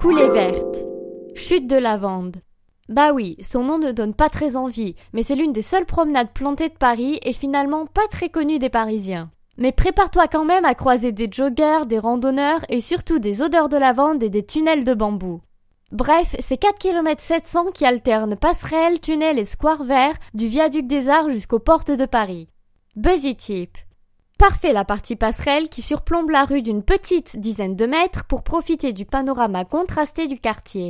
[0.00, 0.78] Coulée verte.
[1.34, 2.38] Chute de lavande.
[2.88, 6.32] Bah oui, son nom ne donne pas très envie, mais c'est l'une des seules promenades
[6.32, 9.30] plantées de Paris et finalement pas très connue des Parisiens.
[9.58, 13.76] Mais prépare-toi quand même à croiser des joggers, des randonneurs et surtout des odeurs de
[13.76, 15.42] lavande et des tunnels de bambou.
[15.92, 21.10] Bref, c'est 4 km 700 qui alternent passerelles, tunnels et squares verts du viaduc des
[21.10, 22.48] Arts jusqu'aux portes de Paris.
[22.96, 23.76] Buzzy Tip.
[24.40, 28.94] Parfait la partie passerelle qui surplombe la rue d'une petite dizaine de mètres pour profiter
[28.94, 30.88] du panorama contrasté du quartier.